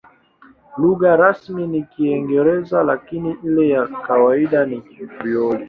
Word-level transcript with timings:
Lugha 0.81 1.13
rasmi 1.15 1.67
ni 1.67 1.83
Kiingereza, 1.83 2.83
lakini 2.83 3.35
ile 3.43 3.69
ya 3.69 3.87
kawaida 3.87 4.65
ni 4.65 4.81
Krioli. 4.81 5.59